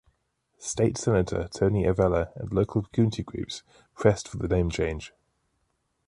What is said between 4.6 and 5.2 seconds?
change.